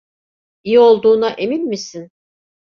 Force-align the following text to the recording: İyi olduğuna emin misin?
İyi 0.63 0.79
olduğuna 0.79 1.29
emin 1.29 1.67
misin? 1.67 2.11